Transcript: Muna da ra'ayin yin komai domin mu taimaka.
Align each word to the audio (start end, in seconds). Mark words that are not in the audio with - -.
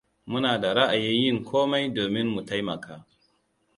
Muna 0.29 0.51
da 0.61 0.73
ra'ayin 0.73 1.19
yin 1.23 1.37
komai 1.49 1.85
domin 1.95 2.27
mu 2.33 2.41
taimaka. 2.47 2.95